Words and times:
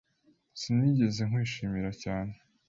Sinigeze 0.59 1.21
nkwishimira 1.29 1.89
cyane. 2.03 2.33